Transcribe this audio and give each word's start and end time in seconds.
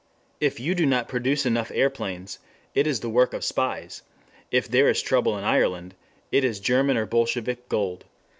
If 0.39 0.59
you 0.59 0.73
do 0.73 0.87
not 0.87 1.07
produce 1.07 1.45
enough 1.45 1.69
aeroplanes, 1.69 2.39
it 2.73 2.87
is 2.87 3.01
the 3.01 3.09
work 3.09 3.35
of 3.35 3.43
spies; 3.45 4.01
if 4.49 4.67
there 4.67 4.89
is 4.89 4.99
trouble 4.99 5.37
in 5.37 5.43
Ireland, 5.43 5.93
it 6.31 6.43
is 6.43 6.59
German 6.59 6.97
or 6.97 7.05
Bolshevik 7.05 7.69
"gold." 7.69 8.05